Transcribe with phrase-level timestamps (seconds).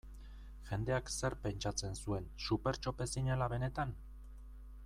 [0.69, 3.97] Jendeak zer pentsatzen zuen, Supertxope zinela benetan?